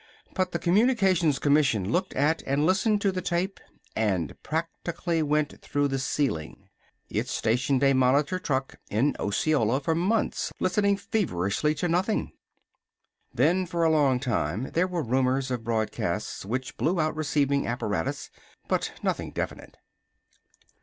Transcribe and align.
But 0.33 0.51
the 0.51 0.57
Communications 0.57 1.37
Commission 1.37 1.91
looked 1.91 2.15
at 2.15 2.41
and 2.47 2.65
listened 2.65 3.01
to 3.01 3.11
the 3.11 3.21
tape 3.21 3.59
and 3.95 4.33
practically 4.41 5.21
went 5.21 5.61
through 5.61 5.89
the 5.89 5.99
ceiling. 5.99 6.69
It 7.07 7.27
stationed 7.29 7.83
a 7.83 7.93
monitor 7.93 8.39
truck 8.39 8.77
in 8.89 9.15
Osceola 9.19 9.79
for 9.79 9.93
months, 9.93 10.51
listening 10.59 10.97
feverishly 10.97 11.75
to 11.75 11.87
nothing. 11.87 12.31
Then 13.31 13.67
for 13.67 13.83
a 13.83 13.91
long 13.91 14.19
while 14.21 14.71
there 14.71 14.87
were 14.87 15.03
rumors 15.03 15.51
of 15.51 15.63
broadcasts 15.63 16.45
which 16.47 16.77
blew 16.77 16.99
out 16.99 17.15
receiving 17.15 17.67
apparatus, 17.67 18.31
but 18.67 18.93
nothing 19.03 19.29
definite. 19.29 19.77